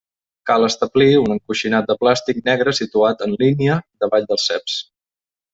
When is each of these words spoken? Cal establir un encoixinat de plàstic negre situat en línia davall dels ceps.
Cal 0.51 0.63
establir 0.67 1.09
un 1.23 1.35
encoixinat 1.35 1.91
de 1.91 1.97
plàstic 2.05 2.41
negre 2.49 2.75
situat 2.81 3.23
en 3.29 3.39
línia 3.45 3.79
davall 4.05 4.29
dels 4.33 4.49
ceps. 4.53 4.83